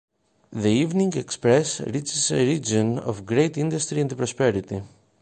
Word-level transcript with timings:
The 0.51 0.69
Evening 0.71 1.15
Express 1.15 1.79
reaches 1.79 2.31
a 2.31 2.37
region 2.37 2.97
of 2.97 3.23
great 3.23 3.55
industry 3.55 4.01
and 4.01 4.17
prosperity. 4.17 4.81